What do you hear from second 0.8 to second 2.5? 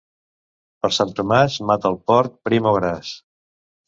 Per Sant Tomàs mata el porc,